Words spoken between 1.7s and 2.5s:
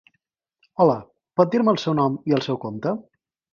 el seu nom i el